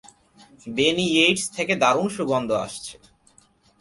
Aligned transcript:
বেনিইয়েইটস 0.67 1.45
থেকে 1.55 1.73
দারুণ 1.75 2.07
সুগন্ধ 2.09 2.49
আসছে। 2.65 2.95